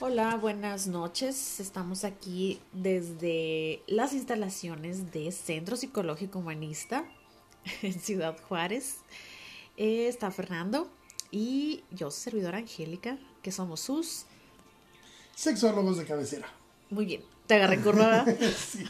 Hola, 0.00 0.36
buenas 0.36 0.88
noches. 0.88 1.60
Estamos 1.60 2.02
aquí 2.02 2.60
desde 2.72 3.80
las 3.86 4.12
instalaciones 4.12 5.12
de 5.12 5.30
Centro 5.30 5.76
Psicológico 5.76 6.40
Humanista 6.40 7.04
en 7.82 7.92
Ciudad 8.00 8.36
Juárez. 8.48 8.96
Eh, 9.76 10.08
está 10.08 10.32
Fernando 10.32 10.90
y 11.30 11.84
yo, 11.92 12.10
servidora 12.10 12.58
Angélica, 12.58 13.18
que 13.40 13.52
somos 13.52 13.78
sus 13.80 14.26
sexólogos 15.36 15.96
de 15.96 16.04
cabecera. 16.04 16.48
Muy 16.90 17.06
bien, 17.06 17.22
te 17.46 17.54
agarré 17.54 17.80
curva. 17.80 18.24
sí. 18.58 18.84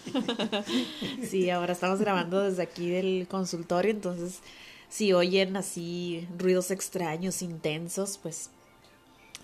sí, 1.29 1.50
ahora 1.50 1.75
estamos 1.75 2.00
grabando 2.00 2.41
desde 2.41 2.62
aquí 2.62 2.89
del 2.89 3.29
consultorio, 3.29 3.91
entonces 3.91 4.41
si 4.89 5.12
oyen 5.12 5.55
así 5.59 6.27
ruidos 6.39 6.71
extraños, 6.71 7.43
intensos, 7.43 8.18
pues 8.23 8.48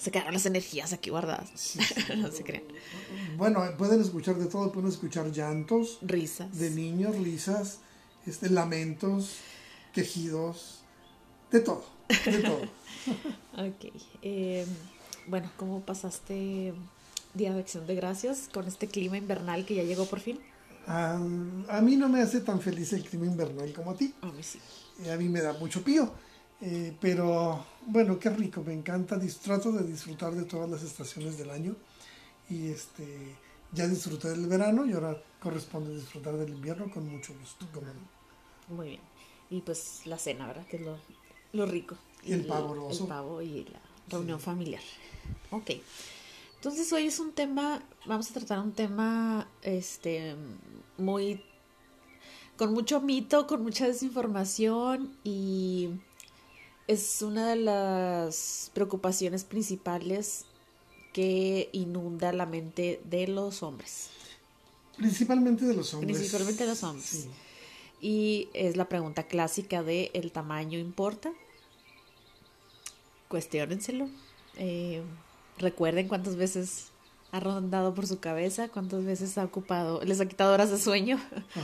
se 0.01 0.11
quedaron 0.11 0.33
las 0.33 0.47
energías 0.47 0.93
aquí 0.93 1.11
guardadas. 1.11 1.77
no 2.17 2.31
se 2.33 2.43
crean. 2.43 2.65
Bueno, 3.37 3.63
pueden 3.77 4.01
escuchar 4.01 4.37
de 4.37 4.47
todo, 4.47 4.73
pueden 4.73 4.89
escuchar 4.89 5.31
llantos, 5.31 5.99
risas 6.01 6.59
de 6.59 6.71
niños, 6.71 7.17
risas, 7.19 7.81
este, 8.27 8.49
lamentos, 8.49 9.37
quejidos, 9.93 10.81
de 11.51 11.61
todo, 11.61 11.85
de 12.25 12.39
todo. 12.39 12.63
ok. 13.69 13.93
Eh, 14.23 14.67
bueno, 15.27 15.51
¿cómo 15.59 15.81
pasaste 15.83 16.73
Día 17.35 17.53
de 17.53 17.61
Acción 17.61 17.87
de 17.87 17.95
Gracias 17.95 18.49
con 18.53 18.67
este 18.67 18.89
clima 18.89 19.19
invernal 19.19 19.67
que 19.67 19.75
ya 19.75 19.83
llegó 19.83 20.07
por 20.07 20.21
fin? 20.21 20.41
a 20.87 21.81
mí 21.83 21.95
no 21.95 22.09
me 22.09 22.21
hace 22.21 22.41
tan 22.41 22.61
feliz 22.61 22.93
el 22.95 23.05
clima 23.05 23.27
invernal 23.27 23.73
como 23.75 23.93
a 23.93 23.95
ti. 23.95 24.13
A 24.23 24.27
mí 24.27 24.43
sí. 24.43 24.59
a 25.09 25.17
mí 25.17 25.29
me 25.29 25.41
da 25.41 25.53
mucho 25.53 25.85
pío. 25.85 26.11
Eh, 26.63 26.95
pero 27.01 27.65
bueno, 27.87 28.19
qué 28.19 28.31
rico, 28.31 28.63
me 28.63 28.75
encanta, 28.75 29.19
trato 29.43 29.73
de 29.73 29.85
disfrutar 29.85 30.35
de 30.35 30.45
todas 30.45 30.69
las 30.69 30.83
estaciones 30.83 31.39
del 31.39 31.51
año 31.51 31.75
y 32.51 32.69
este 32.69 33.37
ya 33.73 33.87
disfruté 33.87 34.29
del 34.31 34.47
verano 34.47 34.85
y 34.85 34.93
ahora 34.93 35.17
corresponde 35.41 35.95
disfrutar 35.95 36.37
del 36.37 36.51
invierno 36.51 36.91
con 36.91 37.09
mucho 37.09 37.33
gusto. 37.39 37.67
Muy 38.69 38.89
bien. 38.89 39.01
Y 39.49 39.61
pues 39.63 40.03
la 40.05 40.19
cena, 40.19 40.47
¿verdad? 40.47 40.67
Que 40.67 40.77
es 40.77 40.83
lo, 41.53 41.67
rico. 41.67 41.97
Y 42.25 42.33
el, 42.33 42.47
pavo 42.47 42.91
El 42.91 43.07
pavo 43.07 43.43
y 43.43 43.65
la 43.65 43.81
reunión 44.09 44.41
familiar. 44.41 44.83
Ok. 45.51 45.71
Entonces 46.57 46.93
hoy 46.93 47.07
es 47.07 47.19
un 47.19 47.33
tema, 47.33 47.83
vamos 48.05 48.31
a 48.31 48.35
tratar 48.35 48.59
un 48.59 48.73
tema 48.73 49.49
este 49.63 50.37
muy 50.99 51.43
con 52.57 52.75
mucho 52.75 53.01
mito, 53.01 53.47
con 53.47 53.63
mucha 53.63 53.87
desinformación 53.87 55.17
y 55.25 55.89
es 56.91 57.23
una 57.23 57.51
de 57.51 57.55
las 57.55 58.73
preocupaciones 58.75 59.45
principales 59.45 60.45
que 61.13 61.69
inunda 61.71 62.33
la 62.33 62.47
mente 62.47 63.01
de 63.05 63.29
los 63.29 63.63
hombres. 63.63 64.11
Principalmente 64.97 65.67
de 65.67 65.75
los 65.75 65.95
hombres. 65.95 66.17
Principalmente 66.17 66.65
de 66.65 66.71
los 66.71 66.83
hombres. 66.83 67.29
Y 68.01 68.49
es 68.55 68.77
la 68.77 68.89
pregunta 68.89 69.23
clásica 69.23 69.85
de 69.85 70.11
¿el 70.15 70.33
tamaño 70.33 70.81
importa? 70.81 71.33
Cuestiónenselo. 73.29 74.09
Eh, 74.57 75.01
recuerden 75.59 76.09
cuántas 76.09 76.35
veces 76.35 76.87
ha 77.31 77.39
rondado 77.39 77.95
por 77.95 78.09
su 78.09 78.19
cabeza, 78.19 78.69
cuántas 78.69 79.05
veces 79.05 79.39
ha 79.39 79.45
ocupado, 79.45 80.03
les 80.05 80.21
ha 80.21 80.27
quitado 80.27 80.53
horas 80.53 80.71
de 80.71 80.79
sueño 80.79 81.21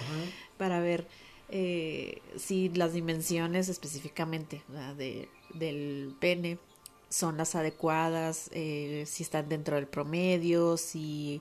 para 0.56 0.78
ver 0.78 1.08
eh, 1.48 2.20
si 2.36 2.68
las 2.70 2.92
dimensiones 2.92 3.68
específicamente 3.68 4.62
de, 4.96 5.28
del 5.54 6.14
pene 6.18 6.58
son 7.08 7.36
las 7.36 7.54
adecuadas, 7.54 8.50
eh, 8.52 9.04
si 9.06 9.22
están 9.22 9.48
dentro 9.48 9.76
del 9.76 9.86
promedio, 9.86 10.76
si 10.76 11.40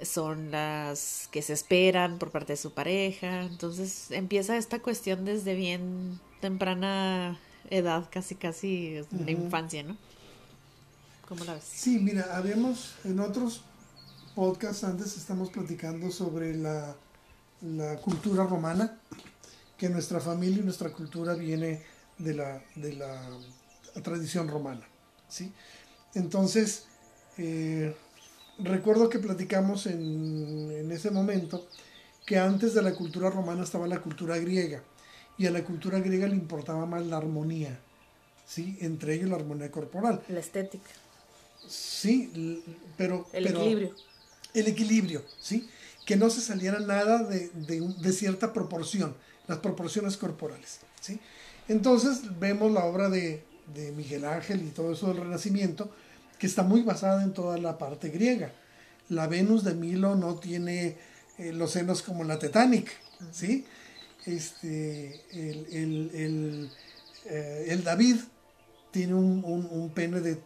son 0.00 0.50
las 0.50 1.28
que 1.32 1.42
se 1.42 1.54
esperan 1.54 2.18
por 2.18 2.30
parte 2.30 2.52
de 2.52 2.56
su 2.56 2.72
pareja. 2.72 3.42
Entonces 3.42 4.10
empieza 4.10 4.56
esta 4.56 4.80
cuestión 4.80 5.24
desde 5.24 5.54
bien 5.54 6.20
temprana 6.40 7.38
edad, 7.70 8.08
casi 8.10 8.36
casi 8.36 8.90
de 8.90 9.24
la 9.24 9.30
infancia, 9.32 9.82
¿no? 9.82 9.96
¿Cómo 11.26 11.44
la 11.44 11.54
ves? 11.54 11.64
Sí, 11.64 11.98
mira, 11.98 12.36
habíamos 12.36 12.94
en 13.04 13.18
otros 13.18 13.62
podcasts 14.36 14.84
antes 14.84 15.16
estamos 15.16 15.50
platicando 15.50 16.12
sobre 16.12 16.54
la 16.54 16.94
la 17.62 17.96
cultura 17.96 18.44
romana, 18.44 18.98
que 19.76 19.88
nuestra 19.88 20.20
familia 20.20 20.58
y 20.58 20.64
nuestra 20.64 20.90
cultura 20.90 21.34
viene 21.34 21.82
de 22.18 22.34
la, 22.34 22.62
de 22.74 22.94
la 22.94 23.20
tradición 24.02 24.48
romana. 24.48 24.86
¿sí? 25.28 25.52
Entonces, 26.14 26.84
eh, 27.38 27.94
recuerdo 28.58 29.08
que 29.08 29.18
platicamos 29.18 29.86
en, 29.86 30.70
en, 30.70 30.92
ese 30.92 31.10
momento 31.10 31.66
que 32.24 32.38
antes 32.38 32.74
de 32.74 32.82
la 32.82 32.94
cultura 32.94 33.30
romana 33.30 33.62
estaba 33.62 33.86
la 33.86 34.00
cultura 34.00 34.38
griega 34.38 34.82
y 35.38 35.46
a 35.46 35.50
la 35.50 35.62
cultura 35.64 35.98
griega 36.00 36.26
le 36.26 36.34
importaba 36.34 36.86
más 36.86 37.04
la 37.06 37.18
armonía, 37.18 37.78
¿sí? 38.46 38.78
entre 38.80 39.14
ellos 39.14 39.28
la 39.28 39.36
armonía 39.36 39.70
corporal. 39.70 40.22
La 40.28 40.40
estética. 40.40 40.90
Sí, 41.68 42.62
pero... 42.96 43.26
El 43.32 43.46
equilibrio. 43.48 43.94
El 44.54 44.68
equilibrio, 44.68 45.22
¿sí? 45.38 45.68
que 46.06 46.16
no 46.16 46.30
se 46.30 46.40
saliera 46.40 46.78
nada 46.78 47.24
de, 47.24 47.50
de, 47.50 48.12
cierta 48.12 48.52
proporción, 48.52 49.16
las 49.48 49.58
proporciones 49.58 50.16
corporales. 50.16 50.80
¿sí? 51.00 51.20
Entonces 51.68 52.38
vemos 52.38 52.70
la 52.72 52.84
obra 52.84 53.08
de, 53.08 53.42
de, 53.74 53.92
Miguel 53.92 54.24
Ángel 54.24 54.62
y 54.62 54.70
todo 54.70 54.92
eso 54.92 55.08
del 55.08 55.18
Renacimiento, 55.18 55.90
que 56.38 56.46
está 56.46 56.62
muy 56.62 56.82
basada 56.82 57.22
en 57.22 57.32
toda 57.32 57.58
la 57.58 57.78
parte 57.78 58.08
griega. 58.10 58.52
La 59.08 59.26
Venus 59.26 59.64
de 59.64 59.74
Milo 59.74 60.14
no 60.16 60.36
tiene 60.36 60.96
eh, 61.38 61.52
los 61.52 61.72
senos 61.72 62.02
como 62.02 62.24
la 62.24 62.38
Titanic, 62.38 62.90
¿sí? 63.32 63.64
Este, 64.24 65.22
el, 65.32 65.66
el, 65.70 66.10
el, 66.14 66.70
eh, 67.26 67.66
el 67.68 67.84
David 67.84 68.16
tiene 68.90 69.14
un, 69.14 69.44
un, 69.44 69.68
un, 69.70 69.90
pene 69.90 70.20
de 70.20 70.40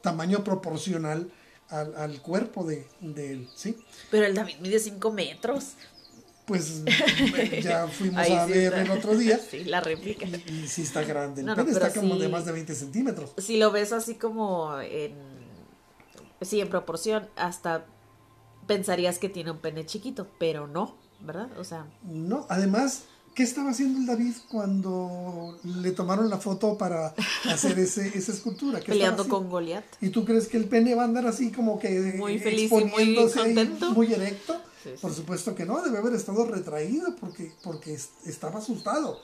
tamaño 0.00 0.42
proporcional 0.42 1.30
al, 1.68 1.94
al 1.96 2.22
cuerpo 2.22 2.64
de, 2.64 2.86
de, 3.00 3.32
él, 3.32 3.48
¿sí? 3.54 3.76
Pero 4.10 4.24
el 4.26 4.34
David 4.34 4.56
mide 4.60 4.78
5 4.78 5.12
metros. 5.12 5.74
Pues 6.50 6.82
ya 7.62 7.86
fuimos 7.86 8.28
a 8.28 8.44
ver 8.44 8.74
el 8.74 8.90
otro 8.90 9.16
día. 9.16 9.38
Sí, 9.50 9.62
la 9.62 9.80
réplica. 9.80 10.26
Y, 10.26 10.66
sí 10.66 10.82
está 10.82 11.04
grande. 11.04 11.42
El 11.42 11.46
no, 11.46 11.54
está 11.54 11.92
como 11.92 12.16
de 12.16 12.28
más 12.28 12.44
de 12.44 12.50
20 12.50 12.74
centímetros. 12.74 13.30
Si 13.38 13.56
lo 13.56 13.70
ves 13.70 13.92
así 13.92 14.16
como 14.16 14.80
en. 14.80 15.14
Sí, 16.40 16.60
en 16.60 16.68
proporción, 16.68 17.28
hasta 17.36 17.86
pensarías 18.66 19.20
que 19.20 19.28
tiene 19.28 19.52
un 19.52 19.58
pene 19.58 19.86
chiquito, 19.86 20.26
pero 20.40 20.66
no, 20.66 20.96
¿verdad? 21.20 21.56
O 21.56 21.62
sea. 21.62 21.86
No, 22.02 22.46
además, 22.48 23.04
¿Qué 23.32 23.44
estaba 23.44 23.70
haciendo 23.70 24.00
el 24.00 24.06
David 24.06 24.34
cuando 24.50 25.56
le 25.62 25.92
tomaron 25.92 26.28
la 26.28 26.38
foto 26.38 26.76
para 26.76 27.14
hacer 27.48 27.78
ese, 27.78 28.08
esa 28.18 28.32
escultura? 28.32 28.80
Peleando 28.80 29.28
con 29.28 29.48
Goliat. 29.48 29.84
¿Y 30.00 30.08
tú 30.08 30.24
crees 30.24 30.48
que 30.48 30.56
el 30.56 30.64
pene 30.64 30.96
va 30.96 31.02
a 31.02 31.04
andar 31.04 31.28
así 31.28 31.52
como 31.52 31.78
que 31.78 32.14
muy 32.18 32.40
feliz 32.40 32.72
y 32.72 32.84
muy 32.86 33.14
contento? 33.32 33.92
muy 33.92 34.12
erecto? 34.12 34.60
Por 35.00 35.12
supuesto 35.12 35.54
que 35.54 35.66
no, 35.66 35.82
debe 35.82 35.98
haber 35.98 36.14
estado 36.14 36.46
retraído 36.46 37.14
porque, 37.16 37.52
porque 37.62 37.98
estaba 38.24 38.58
asustado. 38.58 39.20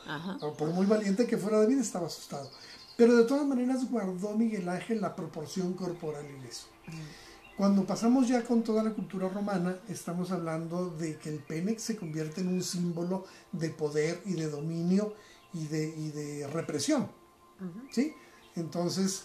Por 0.58 0.70
muy 0.70 0.86
valiente 0.86 1.26
que 1.26 1.38
fuera 1.38 1.58
David, 1.58 1.78
estaba 1.78 2.06
asustado. 2.06 2.50
Pero 2.96 3.16
de 3.16 3.24
todas 3.24 3.46
maneras 3.46 3.90
guardó 3.90 4.34
Miguel 4.34 4.68
Ángel 4.68 5.00
la 5.00 5.14
proporción 5.14 5.74
corporal 5.74 6.24
en 6.24 6.44
eso. 6.44 6.66
Mm. 6.86 7.56
Cuando 7.56 7.86
pasamos 7.86 8.28
ya 8.28 8.44
con 8.44 8.62
toda 8.62 8.82
la 8.82 8.92
cultura 8.92 9.28
romana, 9.28 9.78
estamos 9.88 10.30
hablando 10.30 10.90
de 10.90 11.16
que 11.16 11.30
el 11.30 11.38
pene 11.38 11.78
se 11.78 11.96
convierte 11.96 12.42
en 12.42 12.48
un 12.48 12.62
símbolo 12.62 13.24
de 13.52 13.70
poder 13.70 14.20
y 14.26 14.34
de 14.34 14.50
dominio 14.50 15.14
y 15.54 15.66
de, 15.66 15.92
de 16.12 16.46
represión. 16.48 17.08
¿Sí? 17.90 18.14
Entonces, 18.56 19.24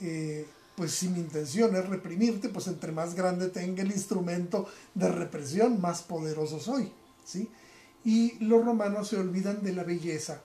eh, 0.00 0.46
pues 0.82 0.94
si 0.94 1.08
mi 1.08 1.20
intención 1.20 1.76
es 1.76 1.88
reprimirte, 1.88 2.48
pues 2.48 2.66
entre 2.66 2.90
más 2.90 3.14
grande 3.14 3.50
tenga 3.50 3.84
el 3.84 3.92
instrumento 3.92 4.66
de 4.96 5.08
represión, 5.08 5.80
más 5.80 6.02
poderoso 6.02 6.58
soy. 6.58 6.90
¿Sí? 7.24 7.48
Y 8.04 8.44
los 8.44 8.64
romanos 8.64 9.06
se 9.06 9.16
olvidan 9.16 9.62
de 9.62 9.74
la 9.74 9.84
belleza 9.84 10.42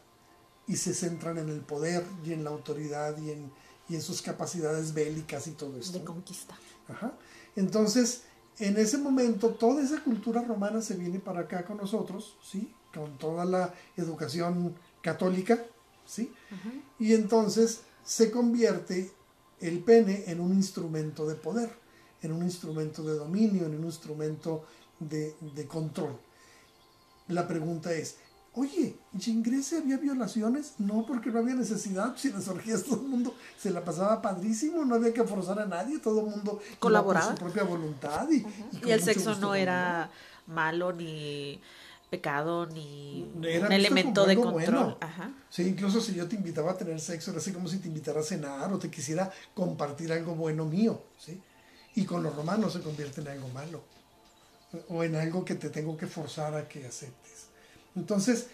y 0.68 0.76
se 0.76 0.94
centran 0.94 1.40
en 1.40 1.50
el 1.50 1.62
poder 1.62 2.06
y 2.24 2.34
en 2.34 2.44
la 2.44 2.52
autoridad 2.52 3.18
y 3.18 3.32
en, 3.32 3.52
y 3.90 3.96
en 3.96 4.04
sus 4.04 4.22
capacidades 4.22 4.94
bélicas 4.94 5.48
y 5.48 5.54
todo 5.54 5.76
esto. 5.80 5.98
De 5.98 6.06
conquista. 6.06 6.56
Ajá. 6.88 7.14
Entonces, 7.56 8.22
en 8.60 8.78
ese 8.78 9.00
momento, 9.00 9.50
toda 9.50 9.82
esa 9.82 10.04
cultura 10.04 10.44
romana 10.44 10.84
se 10.84 10.98
viene 10.98 11.18
para 11.18 11.40
acá 11.40 11.66
con 11.66 11.78
nosotros, 11.78 12.38
¿sí? 12.44 12.72
Con 12.94 13.18
toda 13.18 13.44
la 13.44 13.74
educación 13.96 14.76
católica, 15.02 15.66
¿sí? 16.06 16.32
Y 17.00 17.16
entonces 17.16 17.82
se 18.06 18.30
convierte 18.30 19.17
el 19.60 19.80
pene 19.80 20.26
en 20.28 20.40
un 20.40 20.54
instrumento 20.54 21.28
de 21.28 21.36
poder, 21.36 21.70
en 22.22 22.32
un 22.32 22.44
instrumento 22.44 23.04
de 23.04 23.16
dominio, 23.16 23.66
en 23.66 23.76
un 23.76 23.86
instrumento 23.86 24.66
de, 25.00 25.36
de 25.56 25.68
control. 25.68 26.18
La 27.28 27.48
pregunta 27.48 27.94
es, 27.94 28.18
Oye, 28.58 28.96
¿y 29.14 29.30
en 29.30 29.44
Grecia 29.44 29.78
había 29.78 29.98
violaciones? 29.98 30.74
No, 30.80 31.06
porque 31.06 31.30
no 31.30 31.38
había 31.38 31.54
necesidad. 31.54 32.18
Si 32.18 32.32
las 32.32 32.48
orgías 32.48 32.82
todo 32.84 33.02
el 33.02 33.08
mundo 33.08 33.36
se 33.56 33.70
la 33.70 33.86
pasaba 33.86 34.20
padrísimo, 34.20 34.84
no 34.84 34.96
había 34.96 35.14
que 35.14 35.24
forzar 35.24 35.60
a 35.60 35.68
nadie, 35.68 36.00
todo 36.00 36.22
el 36.22 36.26
mundo 36.26 36.60
colaboraba 36.80 37.28
por 37.28 37.38
su 37.38 37.44
propia 37.44 37.64
voluntad. 37.64 38.28
Y, 38.32 38.44
y, 38.84 38.90
el 38.90 39.04
sexo 39.04 39.36
no 39.36 39.54
era 39.54 40.10
malo 40.48 40.92
ni 40.92 41.62
pecado 42.10 42.66
ni 42.68 43.30
un 43.36 43.44
elemento 43.46 44.26
de 44.26 44.36
control. 44.36 44.98
Sí, 45.50 45.64
incluso 45.64 46.02
si 46.02 46.14
yo 46.14 46.28
te 46.28 46.36
invitaba 46.36 46.72
a 46.72 46.78
tener 46.78 47.00
sexo, 47.00 47.32
era 47.32 47.40
así 47.40 47.52
como 47.52 47.68
si 47.68 47.80
te 47.80 47.88
invitara 47.88 48.22
a 48.22 48.24
cenar 48.24 48.72
o 48.72 48.80
te 48.80 48.90
quisiera 48.90 49.32
compartir 49.54 50.12
algo 50.12 50.36
bueno 50.36 50.66
mío. 50.66 51.02
¿sí? 51.18 51.42
Y 51.96 52.06
con 52.06 52.24
los 52.24 52.36
romanos 52.36 52.74
se 52.74 52.82
convierte 52.82 53.22
en 53.22 53.28
algo 53.28 53.50
malo 53.50 53.82
o 54.90 55.04
en 55.04 55.16
algo 55.16 55.46
que 55.46 55.56
te 55.56 55.70
tengo 55.70 55.98
que 55.98 56.08
forzar 56.08 56.56
a 56.56 56.68
que 56.68 56.86
aceptes. 56.86 57.48
Entonces, 57.96 58.48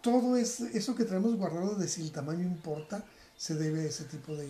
todo 0.00 0.36
es, 0.36 0.60
eso 0.60 0.94
que 0.94 1.04
tenemos 1.04 1.36
guardado 1.36 1.74
de 1.76 1.88
si 1.88 2.02
el 2.02 2.12
tamaño 2.12 2.42
importa, 2.42 3.04
se 3.36 3.54
debe 3.54 3.82
a 3.82 3.84
ese 3.84 4.04
tipo 4.04 4.34
de, 4.34 4.46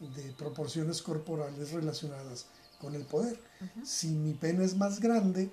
de 0.00 0.32
proporciones 0.36 1.02
corporales 1.02 1.72
relacionadas 1.72 2.46
con 2.80 2.94
el 2.94 3.02
poder. 3.02 3.38
Si 3.84 4.08
mi 4.08 4.34
pene 4.34 4.64
es 4.64 4.76
más 4.76 5.00
grande, 5.00 5.50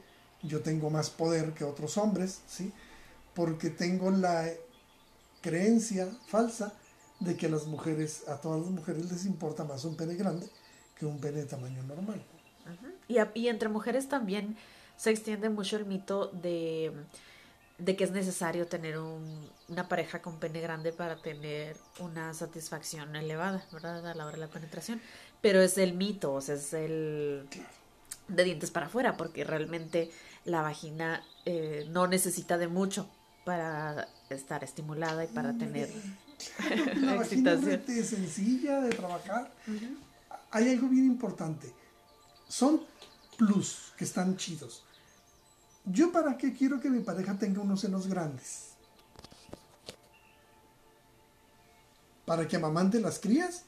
yo 0.47 0.61
tengo 0.61 0.89
más 0.89 1.09
poder 1.09 1.53
que 1.53 1.63
otros 1.63 1.97
hombres, 1.97 2.41
¿sí? 2.47 2.71
Porque 3.33 3.69
tengo 3.69 4.11
la 4.11 4.49
creencia 5.41 6.07
falsa 6.27 6.73
de 7.19 7.35
que 7.35 7.45
a 7.45 7.49
las 7.49 7.65
mujeres, 7.65 8.27
a 8.27 8.41
todas 8.41 8.61
las 8.61 8.69
mujeres 8.69 9.11
les 9.11 9.25
importa 9.25 9.63
más 9.63 9.85
un 9.85 9.95
pene 9.95 10.15
grande 10.15 10.47
que 10.97 11.05
un 11.05 11.19
pene 11.19 11.39
de 11.39 11.45
tamaño 11.45 11.83
normal. 11.83 12.21
y, 13.07 13.17
y, 13.33 13.47
entre 13.47 13.69
mujeres 13.69 14.07
también 14.07 14.55
se 14.97 15.11
extiende 15.11 15.49
mucho 15.49 15.77
el 15.77 15.85
mito 15.85 16.27
de, 16.27 16.91
de 17.77 17.95
que 17.95 18.05
es 18.05 18.11
necesario 18.11 18.67
tener 18.67 18.97
un, 18.97 19.49
una 19.67 19.87
pareja 19.87 20.21
con 20.21 20.39
pene 20.39 20.61
grande 20.61 20.93
para 20.93 21.17
tener 21.17 21.75
una 21.99 22.33
satisfacción 22.33 23.15
elevada, 23.15 23.65
¿verdad? 23.71 24.07
A 24.07 24.13
la 24.13 24.25
hora 24.25 24.35
de 24.35 24.41
la 24.41 24.47
penetración. 24.47 25.01
Pero 25.41 25.61
es 25.61 25.77
el 25.77 25.93
mito, 25.93 26.33
o 26.33 26.41
sea, 26.41 26.55
es 26.55 26.73
el 26.73 27.47
de 28.27 28.43
dientes 28.43 28.71
para 28.71 28.87
afuera, 28.87 29.17
porque 29.17 29.43
realmente 29.43 30.11
la 30.45 30.61
vagina 30.61 31.23
eh, 31.45 31.87
no 31.89 32.07
necesita 32.07 32.57
de 32.57 32.67
mucho 32.67 33.09
para 33.43 34.07
estar 34.29 34.63
estimulada 34.63 35.23
y 35.23 35.27
para 35.27 35.57
tener 35.57 35.89
la 36.95 37.15
vagina 37.15 37.53
es 37.53 38.09
sencilla 38.09 38.81
de 38.81 38.89
trabajar. 38.89 39.53
Hay 40.51 40.69
algo 40.69 40.87
bien 40.87 41.05
importante. 41.05 41.73
Son 42.47 42.81
plus 43.37 43.93
que 43.97 44.03
están 44.05 44.37
chidos. 44.37 44.83
¿Yo 45.85 46.11
para 46.11 46.37
qué 46.37 46.53
quiero 46.53 46.79
que 46.79 46.89
mi 46.89 47.01
pareja 47.01 47.37
tenga 47.37 47.61
unos 47.61 47.81
senos 47.81 48.07
grandes? 48.07 48.71
¿Para 52.25 52.47
que 52.47 52.55
amamante 52.55 52.99
las 52.99 53.19
crías? 53.19 53.63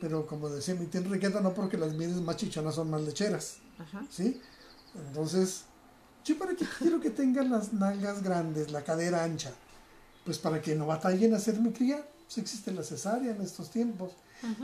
Pero 0.00 0.26
como 0.26 0.50
decía 0.50 0.74
mi 0.74 0.86
tía 0.86 1.00
Enriqueta, 1.00 1.40
no 1.40 1.54
porque 1.54 1.78
las 1.78 1.94
mides 1.94 2.16
más 2.16 2.36
chichonas 2.36 2.74
son 2.74 2.90
más 2.90 3.00
lecheras. 3.00 3.56
¿Sí? 4.10 4.40
Entonces, 4.94 5.64
¿yo 6.24 6.38
para 6.38 6.54
qué 6.54 6.66
quiero 6.78 7.00
que 7.00 7.10
tengan 7.10 7.50
las 7.50 7.72
nalgas 7.72 8.22
grandes, 8.22 8.70
la 8.70 8.82
cadera 8.82 9.24
ancha? 9.24 9.52
Pues 10.24 10.38
para 10.38 10.60
que 10.62 10.74
no 10.74 10.86
batallen 10.86 11.34
a 11.34 11.36
hacer 11.36 11.60
mi 11.60 11.70
cría. 11.70 12.04
Pues 12.24 12.38
existe 12.38 12.72
la 12.72 12.82
cesárea 12.82 13.32
en 13.32 13.42
estos 13.42 13.70
tiempos. 13.70 14.12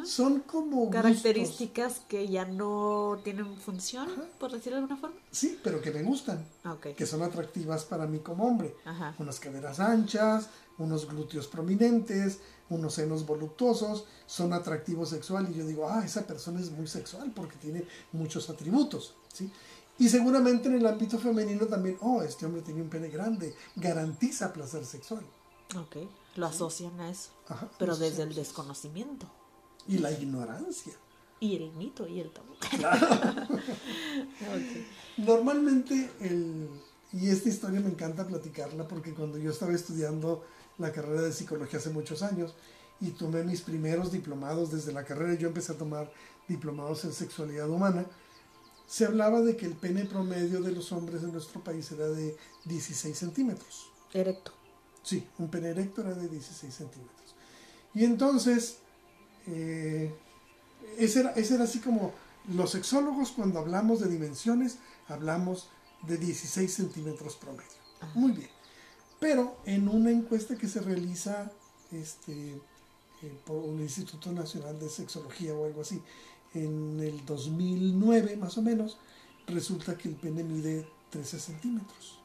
Son 0.05 0.41
como 0.41 0.91
características 0.91 2.01
que 2.07 2.29
ya 2.29 2.45
no 2.45 3.19
tienen 3.25 3.57
función, 3.57 4.09
por 4.39 4.53
decirlo 4.53 4.77
de 4.77 4.83
alguna 4.83 5.01
forma. 5.01 5.17
Sí, 5.31 5.59
pero 5.63 5.81
que 5.81 5.91
me 5.91 6.03
gustan, 6.03 6.45
ah, 6.65 6.77
que 6.81 7.07
son 7.07 7.23
atractivas 7.23 7.85
para 7.85 8.07
mí 8.07 8.19
como 8.19 8.45
hombre. 8.47 8.75
Unas 9.19 9.41
caderas 9.41 9.81
anchas, 9.81 10.49
unos 10.79 11.09
glúteos 11.09 11.47
prominentes, 11.47 12.41
unos 12.69 12.95
senos 12.95 13.25
voluptuosos, 13.25 14.05
son 14.27 14.53
atractivos 14.53 15.11
sexual 15.11 15.49
y 15.51 15.59
yo 15.59 15.67
digo, 15.67 15.89
ah, 15.89 16.03
esa 16.05 16.27
persona 16.27 16.61
es 16.61 16.71
muy 16.71 16.87
sexual 16.87 17.33
porque 17.35 17.57
tiene 17.57 17.85
muchos 18.13 18.51
atributos, 18.51 19.15
¿sí? 19.33 19.51
Y 20.01 20.09
seguramente 20.09 20.69
en 20.69 20.77
el 20.77 20.87
ámbito 20.87 21.19
femenino 21.19 21.67
también, 21.67 21.99
oh, 22.01 22.23
este 22.23 22.47
hombre 22.47 22.63
tiene 22.63 22.81
un 22.81 22.89
pene 22.89 23.09
grande, 23.09 23.55
garantiza 23.77 24.51
placer 24.51 24.87
sexual. 24.87 25.23
Ok, 25.77 26.09
lo 26.37 26.47
asocian 26.47 26.99
a 27.01 27.11
eso, 27.11 27.31
pero 27.79 27.95
desde 27.95 28.23
el 28.23 28.35
desconocimiento. 28.35 29.27
Y 29.87 29.99
la 29.99 30.11
ignorancia. 30.11 30.95
Y 31.39 31.55
el 31.55 31.71
mito 31.73 32.09
y 32.09 32.21
el 32.21 32.31
tabú. 32.31 32.55
Normalmente, 35.19 36.11
el, 36.21 36.69
y 37.13 37.29
esta 37.29 37.51
historia 37.51 37.81
me 37.81 37.91
encanta 37.91 38.27
platicarla 38.27 38.89
porque 38.89 39.13
cuando 39.13 39.37
yo 39.37 39.51
estaba 39.51 39.75
estudiando 39.75 40.43
la 40.79 40.93
carrera 40.93 41.21
de 41.21 41.33
psicología 41.33 41.79
hace 41.79 41.91
muchos 41.91 42.23
años 42.23 42.55
y 43.03 43.11
tomé 43.11 43.43
mis 43.45 43.61
primeros 43.61 44.13
diplomados 44.13 44.71
desde 44.71 44.95
la 44.95 45.05
carrera, 45.05 45.35
yo 45.35 45.49
empecé 45.49 45.73
a 45.73 45.79
tomar 45.79 46.11
diplomados 46.49 47.05
en 47.05 47.13
sexualidad 47.13 47.69
humana, 47.69 48.07
se 48.91 49.05
hablaba 49.05 49.41
de 49.41 49.57
que 49.57 49.67
el 49.67 49.75
pene 49.75 50.05
promedio 50.05 50.61
de 50.61 50.73
los 50.73 50.91
hombres 50.91 51.23
en 51.23 51.31
nuestro 51.31 51.63
país 51.63 51.93
era 51.93 52.09
de 52.09 52.37
16 52.65 53.17
centímetros. 53.17 53.89
Erecto. 54.13 54.53
Sí, 55.05 55.25
un 55.39 55.49
pene 55.49 55.69
erecto 55.69 56.01
era 56.01 56.13
de 56.13 56.29
16 56.29 56.75
centímetros. 56.75 57.37
Y 57.95 58.05
entonces, 58.05 58.79
eh, 59.47 60.13
ese, 60.99 61.21
era, 61.21 61.31
ese 61.35 61.55
era 61.55 61.65
así 61.65 61.79
como 61.79 62.13
los 62.49 62.73
sexólogos 62.73 63.31
cuando 63.31 63.61
hablamos 63.61 64.01
de 64.01 64.09
dimensiones, 64.09 64.79
hablamos 65.07 65.69
de 66.09 66.17
16 66.17 66.75
centímetros 66.75 67.37
promedio. 67.37 67.71
Muy 68.15 68.33
bien. 68.33 68.51
Pero 69.21 69.57
en 69.67 69.89
una 69.89 70.11
encuesta 70.11 70.57
que 70.57 70.67
se 70.67 70.81
realiza 70.81 71.53
este, 71.93 72.61
eh, 73.23 73.39
por 73.47 73.59
un 73.59 73.81
Instituto 73.81 74.33
Nacional 74.33 74.81
de 74.81 74.89
Sexología 74.89 75.55
o 75.55 75.65
algo 75.65 75.83
así, 75.83 76.03
en 76.55 77.01
el 77.01 77.25
2009 77.25 78.37
más 78.37 78.59
o 78.59 78.63
menos, 78.63 78.99
resulta 79.47 79.97
que 79.97 80.09
el 80.09 80.17
pene 80.17 80.43
mide 80.43 80.87
13 81.11 81.39
centímetros. 81.39 82.21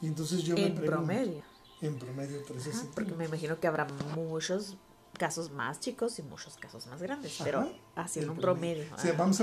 Y 0.00 0.06
entonces 0.06 0.42
yo 0.42 0.56
en 0.56 0.74
promedio. 0.74 1.42
En 1.80 1.98
promedio 1.98 2.42
13 2.44 2.62
centímetros. 2.62 2.94
Porque 2.94 3.14
me 3.14 3.24
imagino 3.26 3.58
que 3.58 3.66
habrá 3.66 3.86
muchos 4.16 4.76
casos 5.18 5.50
más 5.50 5.80
chicos 5.80 6.18
y 6.18 6.22
muchos 6.22 6.56
casos 6.56 6.86
más 6.86 7.02
grandes, 7.02 7.38
pero 7.42 7.70
así 7.94 8.20
en 8.20 8.30
un 8.30 8.38
promedio. 8.38 8.84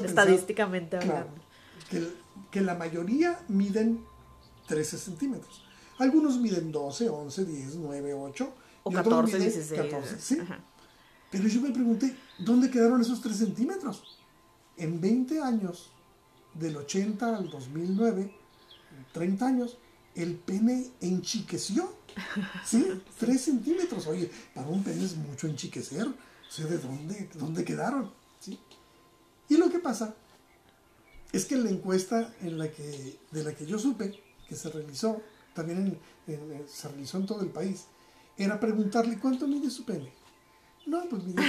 estadísticamente 0.04 0.98
hablando. 0.98 1.42
que, 1.90 2.08
que 2.52 2.62
la 2.62 2.76
mayoría 2.76 3.40
miden 3.48 4.04
13 4.68 4.98
centímetros. 4.98 5.64
Algunos 6.00 6.38
miden 6.38 6.72
12, 6.72 7.10
11, 7.10 7.46
10, 7.46 7.76
9, 7.76 8.14
8. 8.14 8.54
O 8.84 8.92
14, 8.92 9.40
16. 9.40 9.82
14, 9.82 10.20
¿sí? 10.20 10.38
Pero 11.30 11.48
yo 11.48 11.62
me 11.62 11.72
pregunté, 11.72 12.16
¿dónde 12.40 12.70
quedaron 12.70 13.02
esos 13.02 13.22
3 13.22 13.36
centímetros? 13.36 14.18
En 14.78 15.02
20 15.02 15.42
años, 15.42 15.92
del 16.54 16.78
80 16.78 17.36
al 17.36 17.50
2009, 17.50 18.34
30 19.14 19.48
años, 19.48 19.78
el 20.16 20.36
pene 20.36 20.92
enchiqueció. 21.02 21.96
¿Sí? 22.66 22.86
3 23.20 23.42
centímetros. 23.42 24.08
Oye, 24.08 24.32
para 24.54 24.68
un 24.68 24.84
pene 24.84 25.06
es 25.06 25.16
mucho 25.16 25.48
enchiquecer. 25.48 26.08
O 26.08 26.52
sea, 26.52 26.66
¿de 26.66 26.78
dónde, 26.78 27.30
dónde 27.36 27.64
quedaron? 27.64 28.12
¿Sí? 28.40 28.60
Y 29.50 29.58
lo 29.58 29.70
que 29.70 29.80
pasa 29.80 30.16
es 31.32 31.46
que 31.46 31.56
en 31.56 31.64
la 31.64 31.70
encuesta 31.70 32.34
en 32.42 32.58
la 32.58 32.72
que, 32.72 33.20
de 33.32 33.44
la 33.44 33.54
que 33.54 33.66
yo 33.66 33.78
supe 33.78 34.24
que 34.48 34.56
se 34.56 34.70
realizó 34.70 35.22
también 35.54 36.00
se 36.68 36.88
realizó 36.88 37.18
en 37.18 37.26
todo 37.26 37.42
el 37.42 37.50
país, 37.50 37.86
era 38.38 38.60
preguntarle 38.60 39.18
cuánto 39.18 39.48
mide 39.48 39.72
su 39.72 39.86
pene. 39.86 40.14
No, 40.88 41.04
pues 41.10 41.22
mide 41.26 41.44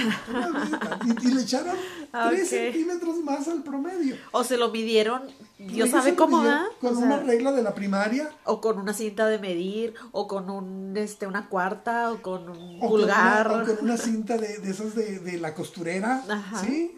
y, 1.05 1.27
y, 1.27 1.31
le 1.31 1.41
echaron 1.41 1.75
3 1.75 2.07
ah, 2.11 2.31
centímetros 2.45 3.23
más 3.23 3.47
al 3.47 3.63
promedio. 3.63 4.17
O 4.31 4.43
se 4.43 4.57
lo 4.57 4.69
midieron, 4.69 5.21
Dios 5.57 5.91
sabe 5.91 6.15
cómo 6.15 6.43
va. 6.43 6.67
Con 6.81 6.97
una 6.97 7.19
regla 7.19 7.53
de 7.53 7.63
la 7.63 7.73
primaria. 7.73 8.29
O 8.43 8.59
con 8.59 8.77
una 8.77 8.93
cinta 8.93 9.27
de 9.27 9.39
medir, 9.39 9.93
o 10.11 10.27
con 10.27 10.49
un 10.49 10.97
este 10.97 11.25
una 11.25 11.47
cuarta, 11.47 12.11
o 12.11 12.21
con 12.21 12.49
un 12.49 12.81
pulgar. 12.81 13.47
o 13.49 13.65
con 13.65 13.77
una 13.81 13.95
cinta 13.95 14.37
de, 14.37 14.57
de 14.57 14.71
esas 14.71 14.93
de, 14.93 15.19
de, 15.19 15.37
la 15.37 15.55
costurera. 15.55 16.21
¿Sí? 16.61 16.97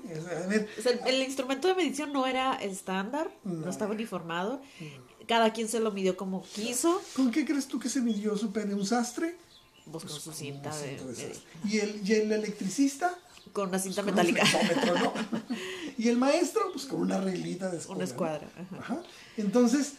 el, 1.05 1.21
instrumento 1.21 1.67
de 1.67 1.75
medición 1.75 2.11
no 2.11 2.25
era 2.25 2.55
estándar, 2.55 3.29
no, 3.43 3.69
estaba 3.69 3.91
uniformado 3.91 4.61
cada 5.27 5.53
quien 5.53 5.69
se 5.69 5.79
lo 5.79 5.91
midió 5.91 6.17
como 6.17 6.43
quiso. 6.43 7.01
¿Con 7.15 7.31
qué 7.31 7.45
crees 7.45 7.67
tú 7.67 7.79
que 7.79 7.87
se 7.87 8.01
midió 8.01 8.35
su 8.35 8.51
pene? 8.51 8.73
¿Un 8.73 8.85
sastre? 8.85 9.37
Pues, 9.89 10.05
con 10.05 10.19
su 10.19 10.31
cinta, 10.31 10.75
de, 10.77 10.99
¿Y, 11.65 11.79
el, 11.79 12.01
¿Y 12.07 12.13
el 12.13 12.31
electricista? 12.31 13.17
Con 13.53 13.69
una 13.69 13.79
cinta 13.79 14.01
metálica. 14.03 14.43
y 15.97 16.07
el 16.07 16.17
maestro, 16.17 16.71
pues 16.71 16.85
con 16.85 17.01
una 17.01 17.19
reglita 17.19 17.69
de 17.69 17.77
escuadra. 17.77 17.95
Una 17.95 18.05
escuadra. 18.05 18.47
Ajá. 18.79 19.01
Entonces, 19.37 19.93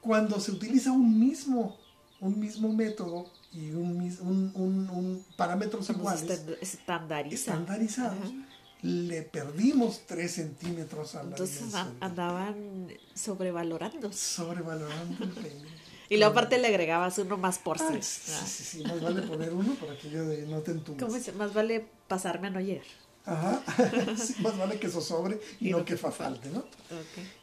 cuando 0.00 0.40
se 0.40 0.52
utiliza 0.52 0.92
un 0.92 1.18
mismo, 1.18 1.76
un 2.20 2.38
mismo 2.38 2.72
método 2.72 3.30
y 3.52 3.70
un, 3.70 4.00
un, 4.20 4.52
un, 4.54 4.90
un 4.90 5.24
parámetros 5.36 5.90
iguales, 5.90 6.42
estandarizados, 6.60 8.32
le 8.82 9.22
perdimos 9.22 10.02
3 10.06 10.30
centímetros 10.30 11.14
a 11.14 11.22
la 11.22 11.30
Entonces 11.30 11.74
andaban 12.00 12.88
sobrevalorando. 13.14 14.12
Sobrevalorando 14.12 15.24
el. 15.24 15.84
Y 16.08 16.16
luego 16.16 16.32
aparte 16.32 16.58
le 16.58 16.68
agregabas 16.68 17.18
uno 17.18 17.36
más 17.36 17.58
por 17.58 17.78
sí. 17.78 17.84
sí, 18.00 18.32
sí, 18.46 18.64
sí, 18.64 18.82
más 18.84 19.00
vale 19.00 19.22
poner 19.22 19.52
uno 19.52 19.74
para 19.74 19.96
que 19.96 20.10
yo 20.10 20.22
no 20.22 20.60
te 20.60 20.72
entumes. 20.72 21.02
¿Cómo 21.02 21.14
dice? 21.14 21.32
Más 21.32 21.54
vale 21.54 21.86
pasarme 22.08 22.48
a 22.48 22.50
no. 22.50 22.62
Ajá, 23.26 23.62
más 24.40 24.58
vale 24.58 24.78
que 24.78 24.88
eso 24.88 25.00
sobre 25.00 25.40
y, 25.58 25.70
no, 25.70 25.84
que, 25.84 25.96
falte, 25.96 26.50
¿no? 26.50 26.64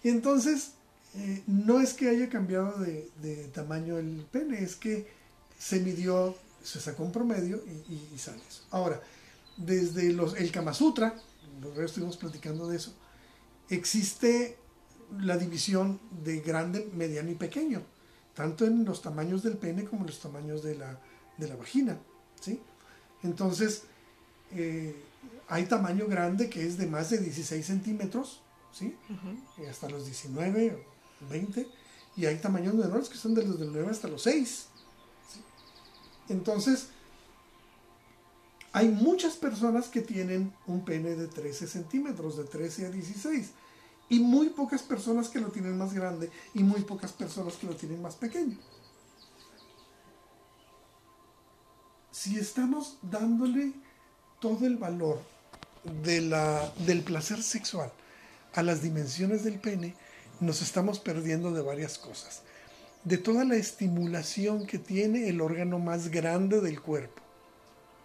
Y 0.03 0.09
entonces, 0.09 0.73
eh, 1.15 1.41
no 1.47 1.81
es 1.81 1.93
que 1.93 2.09
haya 2.09 2.29
cambiado 2.29 2.77
de, 2.79 3.09
de, 3.21 3.47
tamaño 3.47 3.97
el 3.97 4.25
pene, 4.31 4.61
es 4.61 4.75
que 4.75 5.07
se 5.57 5.79
midió, 5.79 6.35
se 6.61 6.79
sacó 6.79 7.03
un 7.03 7.11
promedio 7.11 7.63
y, 7.89 8.13
y, 8.13 8.17
sale 8.19 8.41
eso. 8.47 8.63
Ahora, 8.69 9.01
desde 9.57 10.13
los, 10.13 10.35
el 10.35 10.51
Kama 10.51 10.75
Sutra, 10.75 11.15
nosotros 11.59 11.85
estuvimos 11.85 12.17
platicando 12.17 12.67
de 12.67 12.77
eso, 12.77 12.93
existe 13.69 14.57
la 15.19 15.37
división 15.37 15.99
de 16.23 16.41
grande, 16.41 16.89
mediano 16.93 17.31
y 17.31 17.35
pequeño, 17.35 17.81
tanto 18.33 18.65
en 18.65 18.85
los 18.85 19.01
tamaños 19.01 19.43
del 19.43 19.57
pene 19.57 19.85
como 19.85 20.01
en 20.01 20.07
los 20.07 20.19
tamaños 20.19 20.63
de 20.63 20.75
la, 20.75 20.99
de 21.37 21.47
la 21.47 21.55
vagina, 21.55 21.97
¿sí? 22.39 22.61
Entonces, 23.23 23.83
eh, 24.51 24.95
hay 25.47 25.65
tamaño 25.65 26.07
grande 26.07 26.49
que 26.49 26.65
es 26.65 26.77
de 26.77 26.87
más 26.87 27.09
de 27.09 27.17
16 27.19 27.65
centímetros, 27.65 28.41
¿sí? 28.71 28.95
hasta 29.69 29.89
los 29.89 30.05
19 30.05 30.85
o 31.21 31.29
20, 31.29 31.67
y 32.15 32.25
hay 32.25 32.37
tamaños 32.37 32.73
menores 32.73 33.09
que 33.09 33.17
son 33.17 33.35
de 33.35 33.45
los 33.45 33.59
del 33.59 33.71
9 33.71 33.89
hasta 33.91 34.07
los 34.07 34.23
6. 34.23 34.67
Entonces, 36.29 36.87
hay 38.71 38.87
muchas 38.87 39.35
personas 39.35 39.89
que 39.89 40.01
tienen 40.01 40.53
un 40.67 40.85
pene 40.85 41.15
de 41.15 41.27
13 41.27 41.67
centímetros, 41.67 42.37
de 42.37 42.45
13 42.45 42.85
a 42.85 42.89
16, 42.89 43.51
y 44.11 44.19
muy 44.19 44.49
pocas 44.49 44.83
personas 44.83 45.29
que 45.29 45.39
lo 45.39 45.47
tienen 45.47 45.77
más 45.77 45.93
grande 45.93 46.29
y 46.53 46.63
muy 46.63 46.81
pocas 46.81 47.13
personas 47.13 47.55
que 47.55 47.65
lo 47.65 47.77
tienen 47.77 48.01
más 48.01 48.15
pequeño. 48.15 48.57
Si 52.11 52.37
estamos 52.37 52.97
dándole 53.01 53.71
todo 54.41 54.67
el 54.67 54.75
valor 54.75 55.21
de 56.03 56.19
la, 56.19 56.73
del 56.85 57.03
placer 57.03 57.41
sexual 57.41 57.89
a 58.53 58.61
las 58.63 58.81
dimensiones 58.81 59.45
del 59.45 59.59
pene, 59.59 59.95
nos 60.41 60.61
estamos 60.61 60.99
perdiendo 60.99 61.53
de 61.53 61.61
varias 61.61 61.97
cosas. 61.97 62.41
De 63.05 63.17
toda 63.17 63.45
la 63.45 63.55
estimulación 63.55 64.67
que 64.67 64.77
tiene 64.77 65.29
el 65.29 65.39
órgano 65.39 65.79
más 65.79 66.09
grande 66.09 66.59
del 66.59 66.81
cuerpo. 66.81 67.21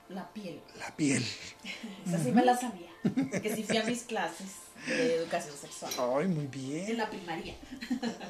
La 0.09 0.33
piel. 0.33 0.63
La 0.79 0.95
piel. 0.95 1.25
Esa 2.07 2.23
sí 2.23 2.31
me 2.31 2.45
la 2.45 2.57
sabía. 2.57 2.96
Que 3.43 3.55
si 3.55 3.63
fui 3.63 3.77
a 3.77 3.85
mis 3.85 4.03
clases 4.03 4.47
de 4.87 5.17
educación 5.17 5.55
sexual. 5.57 5.93
Ay, 6.19 6.29
muy 6.29 6.47
bien. 6.47 6.91
En 6.91 6.99
la 6.99 7.11
primaria. 7.11 7.55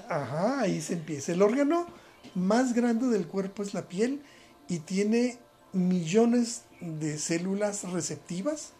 Ajá, 0.09 0.61
ahí 0.61 0.80
se 0.80 0.95
empieza. 0.95 1.33
El 1.33 1.42
órgano 1.42 1.87
más 2.35 2.73
grande 2.73 3.06
del 3.09 3.26
cuerpo 3.26 3.62
es 3.62 3.75
la 3.75 3.88
piel 3.88 4.23
y 4.68 4.78
tiene 4.80 5.38
millones 5.73 6.62
de 6.80 7.18
células 7.18 7.85
receptivas, 7.85 8.71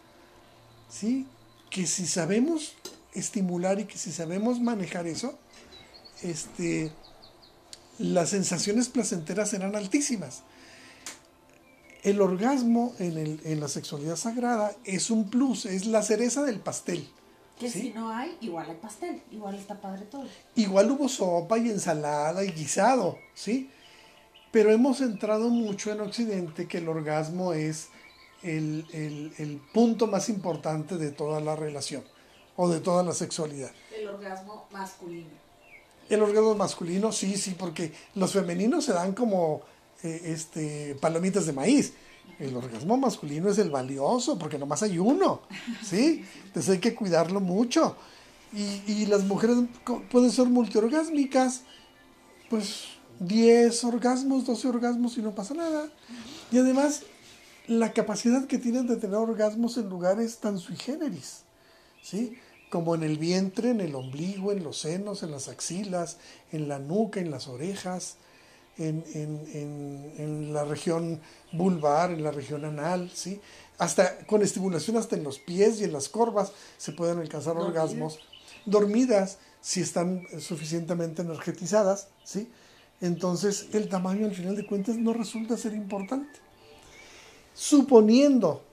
¿sí? 0.89 1.25
Que 1.69 1.85
si 1.85 2.07
sabemos 2.07 2.75
estimular 3.13 3.79
y 3.79 3.85
que 3.85 3.97
si 3.97 4.11
sabemos 4.11 4.59
manejar 4.59 5.07
eso, 5.07 5.37
este, 6.21 6.91
las 7.99 8.29
sensaciones 8.29 8.89
placenteras 8.89 9.49
serán 9.49 9.75
altísimas. 9.75 10.43
El 12.07 12.21
orgasmo 12.21 12.95
en, 12.99 13.17
el, 13.17 13.41
en 13.43 13.59
la 13.59 13.67
sexualidad 13.67 14.15
sagrada 14.15 14.73
es 14.85 15.11
un 15.11 15.29
plus, 15.29 15.65
es 15.65 15.87
la 15.87 16.01
cereza 16.01 16.41
del 16.45 16.61
pastel. 16.61 17.05
Que 17.59 17.69
si 17.69 17.89
no 17.89 18.11
hay, 18.11 18.37
igual 18.39 18.69
hay 18.69 18.77
pastel, 18.77 19.21
igual 19.29 19.55
está 19.55 19.81
padre 19.81 20.05
todo. 20.05 20.23
Igual 20.55 20.89
hubo 20.89 21.09
sopa 21.09 21.57
y 21.57 21.69
ensalada 21.69 22.45
y 22.45 22.51
guisado, 22.53 23.17
¿sí? 23.33 23.69
Pero 24.53 24.71
hemos 24.71 25.01
entrado 25.01 25.49
mucho 25.49 25.91
en 25.91 25.99
Occidente 25.99 26.65
que 26.65 26.77
el 26.77 26.87
orgasmo 26.87 27.51
es 27.51 27.89
el, 28.41 28.85
el, 28.93 29.61
punto 29.73 30.07
más 30.07 30.29
importante 30.29 30.95
de 30.95 31.11
toda 31.11 31.41
la 31.41 31.57
relación 31.57 32.05
o 32.55 32.69
de 32.69 32.79
toda 32.79 33.03
la 33.03 33.11
sexualidad. 33.11 33.71
El 33.93 34.07
orgasmo 34.07 34.65
masculino. 34.71 35.27
El 36.07 36.21
orgasmo 36.21 36.55
masculino, 36.55 37.11
sí, 37.11 37.35
sí, 37.35 37.53
porque 37.59 37.91
los 38.15 38.31
femeninos 38.31 38.85
se 38.85 38.93
dan 38.93 39.11
como 39.13 39.63
eh, 40.03 40.21
este, 40.25 40.95
palomitas 41.01 41.45
de 41.45 41.53
maíz 41.53 41.93
el 42.39 42.55
orgasmo 42.55 42.97
masculino 42.97 43.49
es 43.49 43.57
el 43.57 43.71
valioso, 43.71 44.37
porque 44.37 44.59
nomás 44.59 44.83
hay 44.83 44.99
uno, 44.99 45.41
¿sí? 45.83 46.23
Entonces 46.45 46.73
hay 46.73 46.79
que 46.79 46.93
cuidarlo 46.93 47.39
mucho. 47.39 47.95
Y, 48.53 49.05
las 49.07 49.23
mujeres 49.23 49.57
pueden 50.09 50.31
ser 50.31 50.47
multiorgásmicas, 50.47 51.63
pues 52.49 52.85
10 53.19 53.83
orgasmos, 53.83 54.45
12 54.45 54.69
orgasmos 54.69 55.17
y 55.17 55.21
no 55.21 55.35
pasa 55.35 55.53
nada. 55.53 55.89
Y 56.51 56.57
además, 56.57 57.03
la 57.67 57.91
capacidad 57.91 58.47
que 58.47 58.57
tienen 58.57 58.87
de 58.87 58.95
tener 58.95 59.17
orgasmos 59.17 59.77
en 59.77 59.89
lugares 59.89 60.37
tan 60.37 60.59
sui 60.59 60.77
generis, 60.77 61.41
¿sí? 62.01 62.37
Como 62.69 62.95
en 62.95 63.03
el 63.03 63.17
vientre, 63.17 63.71
en 63.71 63.81
el 63.81 63.95
ombligo, 63.95 64.51
en 64.53 64.63
los 64.63 64.79
senos, 64.79 65.23
en 65.23 65.31
las 65.31 65.49
axilas, 65.49 66.17
en 66.51 66.69
la 66.69 66.79
nuca, 66.79 67.19
en 67.19 67.31
las 67.31 67.47
orejas, 67.47 68.15
en, 68.77 69.03
en, 69.13 70.13
en, 70.17 70.53
la 70.53 70.63
región 70.63 71.19
vulvar, 71.51 72.11
en 72.11 72.23
la 72.23 72.31
región 72.31 72.65
anal, 72.65 73.09
¿sí? 73.13 73.41
Hasta 73.77 74.25
con 74.25 74.41
estimulación 74.41 74.97
hasta 74.97 75.15
en 75.15 75.23
los 75.23 75.39
pies 75.39 75.79
y 75.79 75.83
en 75.83 75.93
las 75.93 76.09
corvas 76.09 76.51
se 76.77 76.91
pueden 76.91 77.19
alcanzar 77.19 77.57
orgasmos. 77.57 78.19
Dormidas, 78.65 79.37
si 79.61 79.81
están 79.81 80.23
suficientemente 80.39 81.21
energetizadas, 81.21 82.09
¿sí? 82.23 82.49
Entonces 83.01 83.67
el 83.73 83.89
tamaño 83.89 84.25
al 84.25 84.35
final 84.35 84.55
de 84.55 84.65
cuentas 84.65 84.95
no 84.97 85.13
resulta 85.13 85.57
ser 85.57 85.73
importante. 85.73 86.39
Suponiendo 87.53 88.63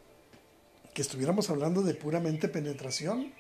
que 0.93 1.03
estuviéramos 1.03 1.51
hablando 1.51 1.83
de 1.83 1.95
puramente 1.95 2.49
penetración, 2.49 3.33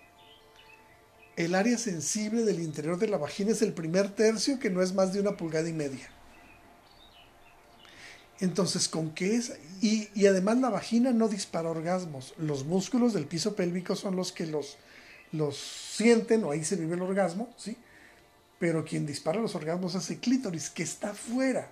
el 1.36 1.54
área 1.54 1.76
sensible 1.78 2.42
del 2.44 2.60
interior 2.60 2.98
de 2.98 3.08
la 3.08 3.18
vagina 3.18 3.52
es 3.52 3.62
el 3.62 3.72
primer 3.72 4.10
tercio 4.10 4.58
que 4.58 4.70
no 4.70 4.82
es 4.82 4.94
más 4.94 5.12
de 5.12 5.20
una 5.20 5.36
pulgada 5.36 5.68
y 5.68 5.72
media. 5.72 6.10
Entonces, 8.40 8.88
¿con 8.88 9.10
qué 9.10 9.36
es? 9.36 9.52
Y, 9.80 10.26
además 10.26 10.58
la 10.58 10.70
vagina 10.70 11.12
no 11.12 11.28
dispara 11.28 11.70
orgasmos. 11.70 12.34
Los 12.38 12.64
músculos 12.64 13.12
del 13.12 13.26
piso 13.26 13.54
pélvico 13.54 13.94
son 13.96 14.16
los 14.16 14.32
que 14.32 14.46
los, 14.46 14.76
los 15.32 15.56
sienten, 15.56 16.44
o 16.44 16.50
ahí 16.50 16.64
se 16.64 16.76
vive 16.76 16.94
el 16.94 17.02
orgasmo, 17.02 17.52
¿sí? 17.56 17.76
Pero 18.58 18.84
quien 18.84 19.06
dispara 19.06 19.40
los 19.40 19.54
orgasmos 19.54 19.94
es 19.94 20.10
el 20.10 20.18
clítoris, 20.18 20.70
que 20.70 20.82
está 20.82 21.14
fuera. 21.14 21.70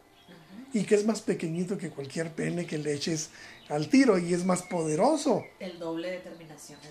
Y 0.74 0.84
que 0.84 0.94
es 0.94 1.04
más 1.04 1.20
pequeñito 1.20 1.76
que 1.76 1.90
cualquier 1.90 2.32
pene 2.32 2.66
que 2.66 2.78
le 2.78 2.94
eches 2.94 3.30
al 3.68 3.88
tiro 3.88 4.18
y 4.18 4.32
es 4.32 4.44
más 4.44 4.62
poderoso. 4.62 5.44
El 5.58 5.78
doble 5.78 6.10
de 6.10 6.18
terminaciones. 6.18 6.88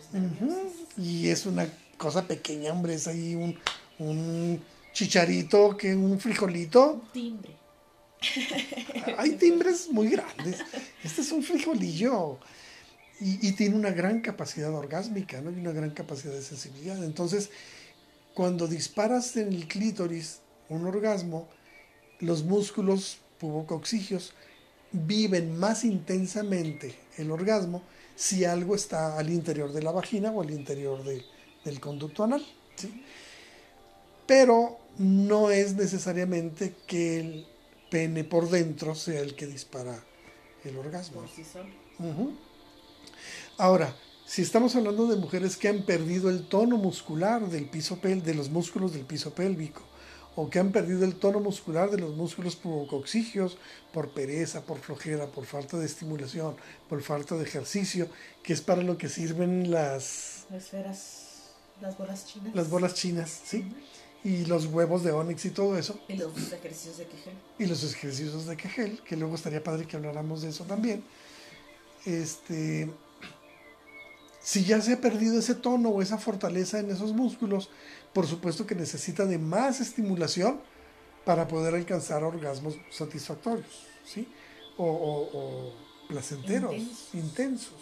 Y 0.97 1.29
es 1.29 1.45
una 1.45 1.67
cosa 1.97 2.27
pequeña, 2.27 2.71
hombre, 2.73 2.95
es 2.95 3.07
ahí 3.07 3.35
un, 3.35 3.57
un 3.99 4.61
chicharito, 4.93 5.77
que 5.77 5.95
un 5.95 6.19
frijolito. 6.19 6.93
Un 6.93 7.11
timbre. 7.11 7.60
Hay 9.17 9.31
timbres 9.31 9.89
muy 9.89 10.09
grandes. 10.09 10.59
Este 11.03 11.21
es 11.21 11.31
un 11.31 11.43
frijolillo. 11.43 12.39
Y, 13.19 13.51
tiene 13.51 13.75
una 13.75 13.91
gran 13.91 14.21
capacidad 14.21 14.73
orgásmica, 14.73 15.41
¿no? 15.41 15.51
Y 15.51 15.59
una 15.59 15.71
gran 15.71 15.91
capacidad 15.91 16.33
de 16.33 16.41
sensibilidad. 16.41 17.03
Entonces, 17.03 17.51
cuando 18.33 18.67
disparas 18.67 19.37
en 19.37 19.53
el 19.53 19.67
clítoris 19.67 20.39
un 20.69 20.87
orgasmo, 20.87 21.47
los 22.19 22.43
músculos 22.43 23.19
pubocoxigios 23.39 24.33
viven 24.91 25.57
más 25.57 25.83
intensamente 25.83 26.95
el 27.17 27.29
orgasmo 27.29 27.83
si 28.15 28.43
algo 28.43 28.75
está 28.75 29.17
al 29.17 29.29
interior 29.29 29.71
de 29.71 29.83
la 29.83 29.91
vagina 29.91 30.31
o 30.31 30.41
al 30.41 30.49
interior 30.49 31.03
del 31.03 31.79
conducto 31.79 32.23
anal. 32.23 32.43
Pero 34.25 34.79
no 34.97 35.51
es 35.51 35.75
necesariamente 35.75 36.73
que 36.87 37.19
el 37.19 37.47
pene 37.91 38.23
por 38.23 38.49
dentro 38.49 38.95
sea 38.95 39.19
el 39.19 39.35
que 39.35 39.45
dispara 39.45 40.03
el 40.63 40.77
orgasmo. 40.77 41.23
Ahora, 43.57 43.95
si 44.25 44.41
estamos 44.41 44.75
hablando 44.75 45.07
de 45.07 45.17
mujeres 45.17 45.57
que 45.57 45.67
han 45.67 45.83
perdido 45.83 46.29
el 46.29 46.47
tono 46.47 46.77
muscular 46.77 47.47
del 47.49 47.69
piso 47.69 47.99
pel 47.99 48.23
de 48.23 48.33
los 48.33 48.49
músculos 48.49 48.93
del 48.93 49.05
piso 49.05 49.35
pélvico, 49.35 49.83
o 50.37 50.49
que 50.49 50.59
han 50.59 50.71
perdido 50.71 51.03
el 51.03 51.15
tono 51.15 51.41
muscular 51.41 51.91
de 51.91 51.97
los 51.97 52.15
músculos 52.15 52.55
pubocoxigios 52.55 53.57
por 53.91 54.11
pereza, 54.11 54.61
por 54.61 54.79
flojera, 54.79 55.27
por 55.27 55.45
falta 55.45 55.77
de 55.77 55.85
estimulación, 55.85 56.55
por 56.87 57.01
falta 57.01 57.35
de 57.35 57.43
ejercicio, 57.43 58.07
que 58.41 58.53
es 58.53 58.61
para 58.61 58.81
lo 58.81 58.97
que 58.97 59.09
sirven 59.09 59.69
las... 59.69 60.45
Esferas, 60.53 61.51
las 61.81 61.97
bolas 61.97 62.25
chinas. 62.25 62.55
Las 62.55 62.69
bolas 62.69 62.93
chinas, 62.93 63.41
¿sí? 63.43 63.65
Y 64.23 64.45
los 64.45 64.65
huevos 64.67 65.03
de 65.03 65.11
Onix 65.11 65.45
y 65.45 65.49
todo 65.49 65.77
eso. 65.77 65.99
Y 66.07 66.15
los 66.15 66.51
ejercicios 66.51 66.97
de 66.97 67.05
Kegel. 67.05 67.33
Y 67.57 67.65
los 67.65 67.83
ejercicios 67.83 68.45
de 68.45 68.57
Kegel, 68.57 69.01
que 69.03 69.15
luego 69.15 69.35
estaría 69.35 69.63
padre 69.63 69.85
que 69.85 69.97
habláramos 69.97 70.41
de 70.43 70.49
eso 70.49 70.63
también. 70.65 71.03
Este, 72.05 72.89
si 74.41 74.63
ya 74.63 74.81
se 74.81 74.93
ha 74.93 75.01
perdido 75.01 75.39
ese 75.39 75.55
tono 75.55 75.89
o 75.89 76.01
esa 76.01 76.17
fortaleza 76.17 76.79
en 76.79 76.91
esos 76.91 77.13
músculos, 77.13 77.69
por 78.13 78.27
supuesto 78.27 78.65
que 78.65 78.75
necesita 78.75 79.25
de 79.25 79.37
más 79.37 79.81
estimulación 79.81 80.59
para 81.25 81.47
poder 81.47 81.75
alcanzar 81.75 82.23
orgasmos 82.23 82.75
satisfactorios, 82.89 83.87
¿sí? 84.03 84.27
O, 84.77 85.71
placenteros, 86.07 86.75
intensos. 87.13 87.73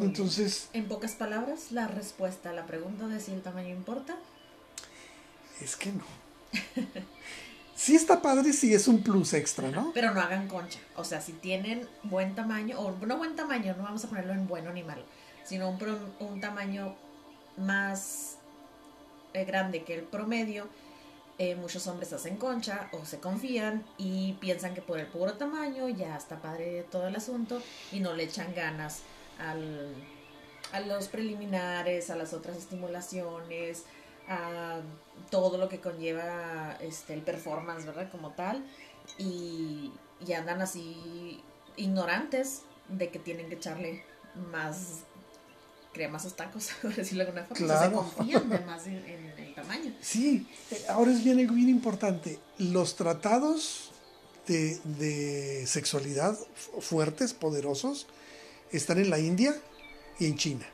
Entonces... 0.00 0.68
En 0.72 0.86
pocas 0.86 1.12
palabras, 1.12 1.72
la 1.72 1.88
respuesta 1.88 2.50
a 2.50 2.52
la 2.52 2.66
pregunta 2.66 3.06
de 3.08 3.20
si 3.20 3.32
el 3.32 3.42
tamaño 3.42 3.70
importa. 3.70 4.16
Es 5.60 5.76
que 5.76 5.92
no. 5.92 6.04
sí 7.74 7.96
está 7.96 8.20
padre 8.20 8.52
si 8.52 8.74
es 8.74 8.86
un 8.86 9.02
plus 9.02 9.32
extra, 9.32 9.70
¿no? 9.70 9.92
Pero 9.94 10.12
no 10.12 10.20
hagan 10.20 10.48
concha. 10.48 10.78
O 10.96 11.04
sea, 11.04 11.20
si 11.20 11.32
tienen 11.32 11.88
buen 12.02 12.34
tamaño, 12.34 12.78
o 12.78 12.92
no 13.06 13.16
buen 13.16 13.34
tamaño, 13.34 13.74
no 13.76 13.82
vamos 13.82 14.04
a 14.04 14.08
ponerlo 14.08 14.32
en 14.34 14.46
bueno 14.46 14.72
ni 14.72 14.82
malo, 14.82 15.02
sino 15.44 15.68
un, 15.70 15.78
un 16.20 16.40
tamaño 16.40 16.94
más 17.56 18.36
eh, 19.34 19.44
grande 19.44 19.84
que 19.84 19.94
el 19.94 20.02
promedio, 20.02 20.68
eh, 21.38 21.54
muchos 21.54 21.86
hombres 21.86 22.12
hacen 22.12 22.36
concha 22.36 22.88
o 22.92 23.04
se 23.04 23.20
confían 23.20 23.84
y 23.96 24.32
piensan 24.34 24.74
que 24.74 24.82
por 24.82 24.98
el 24.98 25.06
puro 25.06 25.34
tamaño 25.34 25.88
ya 25.88 26.16
está 26.16 26.40
padre 26.40 26.84
todo 26.90 27.06
el 27.06 27.14
asunto 27.14 27.62
y 27.92 28.00
no 28.00 28.14
le 28.14 28.24
echan 28.24 28.54
ganas 28.54 29.02
al, 29.38 29.94
a 30.72 30.80
los 30.80 31.08
preliminares, 31.08 32.10
a 32.10 32.16
las 32.16 32.32
otras 32.32 32.56
estimulaciones, 32.56 33.84
a 34.28 34.80
todo 35.30 35.58
lo 35.58 35.68
que 35.68 35.80
conlleva 35.80 36.76
este, 36.80 37.14
el 37.14 37.22
performance, 37.22 37.86
¿verdad? 37.86 38.10
Como 38.10 38.32
tal. 38.32 38.64
Y, 39.18 39.92
y 40.26 40.32
andan 40.32 40.60
así 40.60 41.42
ignorantes 41.76 42.62
de 42.88 43.10
que 43.10 43.18
tienen 43.18 43.48
que 43.48 43.54
echarle 43.54 44.04
más 44.50 45.00
crema 45.92 46.18
a 46.18 46.30
tacos, 46.30 46.70
por 46.82 46.94
decirlo 46.94 47.24
de 47.24 47.30
alguna 47.30 47.46
forma. 47.46 47.84
se 47.84 47.92
confían 47.92 48.48
de 48.48 48.58
más 48.60 48.86
en, 48.86 48.96
el 48.96 49.54
tamaño. 49.54 49.92
Sí, 50.00 50.46
eh, 50.70 50.84
ahora 50.88 51.10
es 51.10 51.24
bien, 51.24 51.36
bien 51.36 51.68
importante. 51.68 52.38
Los 52.58 52.96
tratados 52.96 53.90
de, 54.46 54.78
de 54.84 55.66
sexualidad 55.66 56.38
fuertes, 56.80 57.34
poderosos, 57.34 58.06
están 58.72 58.98
en 58.98 59.10
la 59.10 59.18
India 59.18 59.54
y 60.18 60.26
en 60.26 60.36
China. 60.36 60.66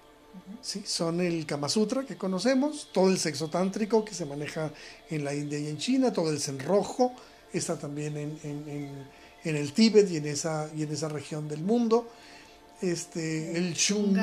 ¿sí? 0.61 0.83
Son 0.87 1.21
el 1.21 1.47
Kama 1.47 1.69
Sutra 1.69 2.05
que 2.05 2.17
conocemos, 2.17 2.89
todo 2.93 3.11
el 3.11 3.19
sexo 3.19 3.49
tántrico 3.49 4.05
que 4.05 4.15
se 4.15 4.25
maneja 4.25 4.71
en 5.11 5.25
la 5.25 5.35
India 5.35 5.59
y 5.59 5.69
en 5.69 5.79
China, 5.79 6.13
todo 6.13 6.31
el 6.31 6.41
Zen 6.41 6.59
rojo 6.59 7.15
está 7.53 7.79
también 7.79 8.17
en, 8.17 8.39
en, 8.43 9.07
en, 9.45 9.57
el 9.57 9.73
Tíbet 9.73 10.11
y 10.11 10.17
en 10.17 10.27
esa, 10.27 10.69
y 10.77 10.83
en 10.83 10.93
esa 10.93 11.09
región 11.09 11.49
del 11.49 11.63
mundo. 11.63 12.11
Este, 12.81 13.57
el 13.57 13.75
Shung, 13.75 14.19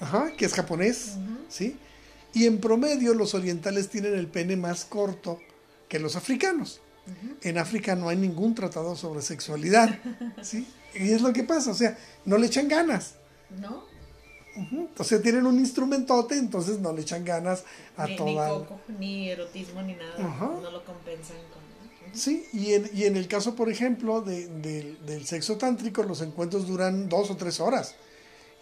ajá, 0.00 0.32
que 0.36 0.44
es 0.44 0.52
japonés, 0.52 1.12
¿sí? 1.48 1.76
Y 2.34 2.46
en 2.46 2.58
promedio 2.58 3.14
los 3.14 3.34
orientales 3.34 3.88
tienen 3.88 4.14
el 4.14 4.26
pene 4.26 4.56
más 4.56 4.84
corto 4.84 5.40
que 5.88 5.98
los 5.98 6.16
africanos. 6.16 6.80
En 7.42 7.58
África 7.58 7.94
no 7.94 8.08
hay 8.08 8.16
ningún 8.16 8.54
tratado 8.54 8.96
sobre 8.96 9.22
sexualidad, 9.22 9.98
¿sí? 10.42 10.66
Y 10.94 11.10
es 11.10 11.22
lo 11.22 11.32
que 11.32 11.44
pasa, 11.44 11.70
o 11.70 11.74
sea, 11.74 11.98
no 12.24 12.38
le 12.38 12.46
echan 12.46 12.68
ganas. 12.68 13.14
¿No? 13.60 13.84
O 14.96 15.04
sea, 15.04 15.20
tienen 15.20 15.46
un 15.46 15.58
instrumentote, 15.58 16.36
entonces 16.36 16.78
no 16.78 16.92
le 16.92 17.02
echan 17.02 17.24
ganas 17.24 17.64
a 17.96 18.06
ni, 18.06 18.16
toda... 18.16 18.46
Ni 18.48 18.54
coco, 18.54 18.80
ni 18.98 19.30
erotismo, 19.30 19.82
ni 19.82 19.94
nada. 19.94 20.16
No 20.18 20.70
lo 20.70 20.84
compensan 20.84 21.36
con... 21.52 21.64
Sí, 22.12 22.46
y 22.52 22.74
en, 22.74 22.88
y 22.94 23.04
en 23.04 23.16
el 23.16 23.26
caso, 23.26 23.56
por 23.56 23.68
ejemplo, 23.68 24.20
de, 24.20 24.46
del 25.04 25.26
sexo 25.26 25.56
tántrico, 25.58 26.04
los 26.04 26.20
encuentros 26.20 26.68
duran 26.68 27.08
dos 27.08 27.30
o 27.30 27.36
tres 27.36 27.58
horas. 27.58 27.96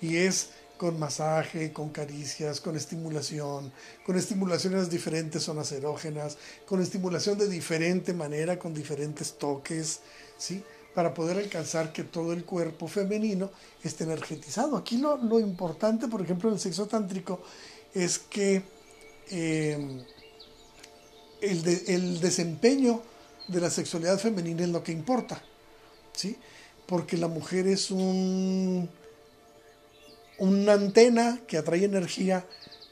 Y 0.00 0.16
es 0.16 0.50
con 0.78 0.98
masaje, 0.98 1.72
con 1.72 1.90
caricias, 1.90 2.60
con 2.60 2.74
estimulación, 2.74 3.70
con 4.04 4.16
estimulaciones 4.16 4.90
diferentes 4.90 5.42
zonas 5.42 5.70
erógenas, 5.70 6.38
con 6.66 6.80
estimulación 6.80 7.38
de 7.38 7.48
diferente 7.48 8.14
manera, 8.14 8.58
con 8.58 8.72
diferentes 8.72 9.36
toques, 9.38 10.00
¿sí? 10.38 10.64
Para 10.94 11.14
poder 11.14 11.38
alcanzar 11.38 11.92
que 11.92 12.04
todo 12.04 12.32
el 12.32 12.44
cuerpo 12.44 12.86
femenino 12.86 13.50
esté 13.82 14.04
energetizado. 14.04 14.76
Aquí 14.76 14.98
lo, 14.98 15.16
lo 15.16 15.40
importante, 15.40 16.08
por 16.08 16.20
ejemplo, 16.20 16.48
en 16.48 16.54
el 16.54 16.60
sexo 16.60 16.86
tántrico, 16.86 17.40
es 17.94 18.18
que 18.18 18.62
eh, 19.30 20.04
el, 21.40 21.68
el, 21.86 22.20
desempeño 22.20 23.02
de 23.48 23.60
la 23.60 23.70
sexualidad 23.70 24.18
femenina 24.18 24.62
es 24.62 24.68
lo 24.68 24.82
que 24.82 24.92
importa, 24.92 25.42
¿sí? 26.12 26.36
Porque 26.86 27.16
la 27.16 27.28
mujer 27.28 27.66
es 27.66 27.90
un, 27.90 28.88
una 30.38 30.72
antena 30.74 31.40
que 31.46 31.56
atrae 31.56 31.84
energía 31.84 32.46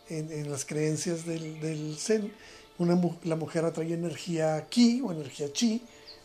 en, 0.08 0.32
en 0.32 0.50
las 0.50 0.64
creencias 0.64 1.26
del, 1.26 1.60
del 1.60 1.96
Zen. 1.98 2.32
Una, 2.78 2.98
la 3.24 3.36
mujer 3.36 3.64
atrae 3.64 3.92
energía 3.92 4.66
ki 4.70 5.02
o 5.04 5.12
energía 5.12 5.52
chi 5.52 5.82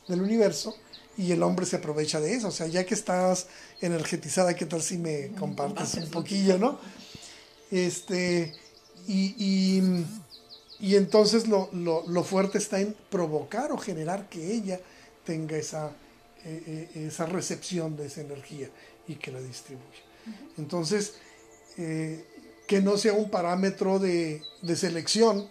del 0.07 0.21
universo 0.21 0.75
y 1.17 1.31
el 1.31 1.43
hombre 1.43 1.65
se 1.65 1.77
aprovecha 1.77 2.19
de 2.19 2.33
eso. 2.33 2.49
O 2.49 2.51
sea, 2.51 2.67
ya 2.67 2.85
que 2.85 2.93
estás 2.93 3.47
energetizada, 3.81 4.55
¿qué 4.55 4.65
tal 4.65 4.81
si 4.81 4.97
me 4.97 5.29
compartes 5.39 5.95
un 5.95 6.09
poquillo, 6.09 6.57
no? 6.57 6.79
Este, 7.71 8.53
y, 9.07 9.81
y, 10.79 10.95
entonces 10.95 11.47
lo, 11.47 11.69
lo, 11.73 12.23
fuerte 12.23 12.57
está 12.57 12.79
en 12.79 12.95
provocar 13.09 13.71
o 13.71 13.77
generar 13.77 14.29
que 14.29 14.53
ella 14.53 14.79
tenga 15.25 15.57
esa, 15.57 15.91
eh, 16.43 16.89
eh, 16.95 17.07
esa 17.07 17.25
recepción 17.25 17.95
de 17.97 18.07
esa 18.07 18.21
energía 18.21 18.69
y 19.07 19.15
que 19.15 19.31
la 19.31 19.41
distribuya. 19.41 19.85
Entonces, 20.57 21.13
eh, 21.77 22.25
que 22.67 22.81
no 22.81 22.97
sea 22.97 23.13
un 23.13 23.29
parámetro 23.29 23.99
de, 23.99 24.41
de 24.61 24.75
selección, 24.75 25.47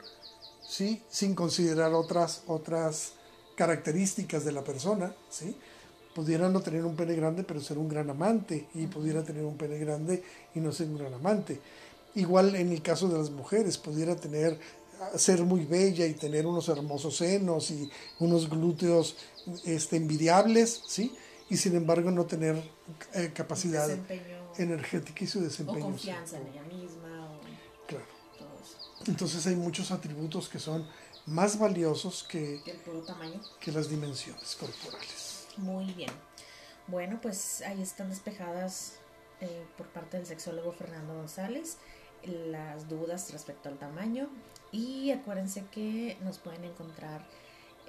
¿sí? 0.68 1.02
sin 1.10 1.34
considerar 1.34 1.92
otras, 1.92 2.42
otras 2.46 3.12
características 3.54 4.44
de 4.44 4.52
la 4.52 4.62
persona, 4.62 5.14
¿sí? 5.30 5.56
Pudiera 6.14 6.48
no 6.48 6.60
tener 6.60 6.84
un 6.84 6.94
pene 6.94 7.14
grande, 7.14 7.42
pero 7.42 7.60
ser 7.60 7.78
un 7.78 7.88
gran 7.88 8.08
amante, 8.08 8.68
y 8.74 8.86
pudiera 8.86 9.22
tener 9.22 9.44
un 9.44 9.56
pene 9.56 9.78
grande 9.78 10.22
y 10.54 10.60
no 10.60 10.72
ser 10.72 10.88
un 10.88 10.98
gran 10.98 11.14
amante. 11.14 11.60
Igual 12.14 12.54
en 12.54 12.70
el 12.70 12.82
caso 12.82 13.08
de 13.08 13.18
las 13.18 13.30
mujeres, 13.30 13.78
pudiera 13.78 14.14
tener 14.14 14.58
ser 15.16 15.42
muy 15.42 15.64
bella 15.64 16.06
y 16.06 16.14
tener 16.14 16.46
unos 16.46 16.68
hermosos 16.68 17.16
senos 17.16 17.70
y 17.70 17.90
unos 18.20 18.48
glúteos 18.48 19.16
este, 19.64 19.96
envidiables, 19.96 20.82
¿sí? 20.86 21.14
Y 21.50 21.56
sin 21.56 21.76
embargo 21.76 22.10
no 22.10 22.24
tener 22.24 22.56
eh, 23.12 23.30
capacidad 23.34 23.88
energética 24.56 25.24
y 25.24 25.26
su 25.26 25.40
desempeño. 25.40 25.78
O 25.78 25.90
confianza 25.90 26.38
en 26.38 26.46
ella 26.48 26.62
misma. 26.62 27.38
claro. 27.86 28.06
Entonces 29.06 29.46
hay 29.46 29.56
muchos 29.56 29.90
atributos 29.90 30.48
que 30.48 30.58
son 30.58 30.86
más 31.26 31.58
valiosos 31.58 32.22
que, 32.24 32.62
que 33.60 33.72
las 33.72 33.88
dimensiones 33.88 34.56
corporales. 34.56 35.46
Muy 35.56 35.86
bien. 35.92 36.10
Bueno, 36.86 37.18
pues 37.22 37.62
ahí 37.62 37.80
están 37.80 38.10
despejadas 38.10 38.98
eh, 39.40 39.66
por 39.76 39.86
parte 39.88 40.18
del 40.18 40.26
sexólogo 40.26 40.72
Fernando 40.72 41.14
González 41.14 41.78
las 42.26 42.88
dudas 42.88 43.30
respecto 43.32 43.68
al 43.68 43.78
tamaño 43.78 44.28
y 44.72 45.10
acuérdense 45.10 45.64
que 45.70 46.16
nos 46.22 46.38
pueden 46.38 46.64
encontrar 46.64 47.26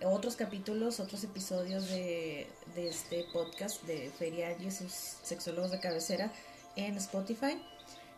otros 0.03 0.35
capítulos, 0.35 0.99
otros 0.99 1.23
episodios 1.23 1.89
de, 1.89 2.47
este 2.75 3.25
podcast 3.31 3.81
de 3.83 4.11
Feria 4.11 4.51
y 4.59 4.69
sus 4.69 4.91
sexólogos 4.91 5.71
de 5.71 5.79
cabecera 5.79 6.31
en 6.75 6.97
Spotify. 6.97 7.61